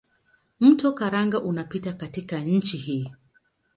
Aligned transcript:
Mto 0.59 0.91
Karanga 0.93 1.41
unapita 1.41 1.93
katika 1.93 2.39
nchi 2.39 2.77
hii. 2.77 3.11